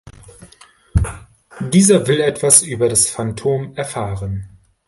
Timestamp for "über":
2.63-2.89